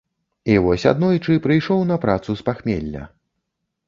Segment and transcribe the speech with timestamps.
[0.51, 3.03] І вось аднойчы прыйшоў на працу з пахмелля.